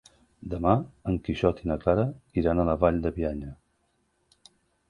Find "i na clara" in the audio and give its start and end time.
1.65-2.07